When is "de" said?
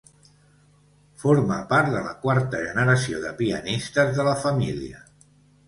1.97-2.01, 3.29-3.35, 4.19-4.29